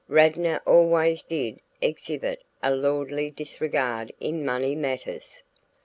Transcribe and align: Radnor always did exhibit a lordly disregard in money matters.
Radnor 0.07 0.63
always 0.65 1.23
did 1.23 1.59
exhibit 1.79 2.41
a 2.63 2.73
lordly 2.73 3.29
disregard 3.29 4.11
in 4.19 4.43
money 4.43 4.73
matters. 4.73 5.43